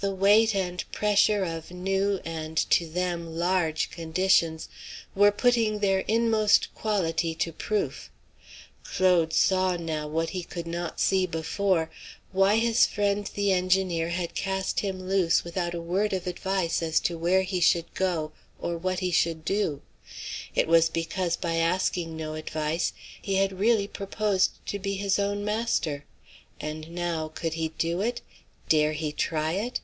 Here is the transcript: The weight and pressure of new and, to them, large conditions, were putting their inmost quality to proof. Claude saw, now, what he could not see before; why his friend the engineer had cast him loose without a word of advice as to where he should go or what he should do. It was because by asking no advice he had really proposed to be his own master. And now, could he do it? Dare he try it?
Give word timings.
The 0.00 0.10
weight 0.12 0.52
and 0.52 0.82
pressure 0.90 1.44
of 1.44 1.70
new 1.70 2.18
and, 2.24 2.56
to 2.70 2.88
them, 2.88 3.36
large 3.36 3.88
conditions, 3.92 4.68
were 5.14 5.30
putting 5.30 5.78
their 5.78 6.00
inmost 6.00 6.74
quality 6.74 7.36
to 7.36 7.52
proof. 7.52 8.10
Claude 8.82 9.32
saw, 9.32 9.76
now, 9.76 10.08
what 10.08 10.30
he 10.30 10.42
could 10.42 10.66
not 10.66 10.98
see 10.98 11.24
before; 11.24 11.88
why 12.32 12.56
his 12.56 12.84
friend 12.84 13.30
the 13.36 13.52
engineer 13.52 14.08
had 14.08 14.34
cast 14.34 14.80
him 14.80 15.00
loose 15.08 15.44
without 15.44 15.72
a 15.72 15.80
word 15.80 16.12
of 16.12 16.26
advice 16.26 16.82
as 16.82 16.98
to 16.98 17.16
where 17.16 17.42
he 17.42 17.60
should 17.60 17.94
go 17.94 18.32
or 18.60 18.76
what 18.76 18.98
he 18.98 19.12
should 19.12 19.44
do. 19.44 19.82
It 20.52 20.66
was 20.66 20.88
because 20.88 21.36
by 21.36 21.58
asking 21.58 22.16
no 22.16 22.34
advice 22.34 22.92
he 23.20 23.36
had 23.36 23.60
really 23.60 23.86
proposed 23.86 24.54
to 24.66 24.80
be 24.80 24.94
his 24.96 25.20
own 25.20 25.44
master. 25.44 26.04
And 26.60 26.90
now, 26.90 27.28
could 27.28 27.54
he 27.54 27.68
do 27.68 28.00
it? 28.00 28.20
Dare 28.68 28.94
he 28.94 29.12
try 29.12 29.52
it? 29.52 29.80